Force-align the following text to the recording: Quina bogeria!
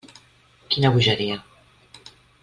Quina 0.75 0.91
bogeria! 0.95 1.35